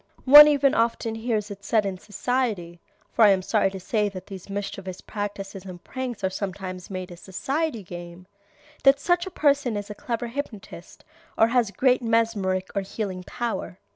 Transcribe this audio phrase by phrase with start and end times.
[0.25, 4.25] One even often hears it said in society (for I am sorry to say that
[4.25, 8.25] these mischievous practices and pranks are sometimes made a society game)
[8.83, 11.05] that such a person is a clever hypnotist
[11.37, 13.77] or has great mesmeric or healing power.